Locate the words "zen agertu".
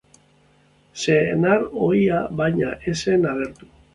3.05-3.71